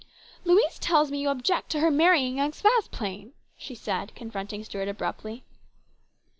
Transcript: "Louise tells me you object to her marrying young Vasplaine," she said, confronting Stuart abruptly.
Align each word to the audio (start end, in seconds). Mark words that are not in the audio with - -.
"Louise 0.45 0.79
tells 0.79 1.11
me 1.11 1.19
you 1.19 1.29
object 1.29 1.69
to 1.69 1.79
her 1.79 1.91
marrying 1.91 2.37
young 2.37 2.51
Vasplaine," 2.51 3.33
she 3.55 3.75
said, 3.75 4.15
confronting 4.15 4.63
Stuart 4.63 4.87
abruptly. 4.87 5.43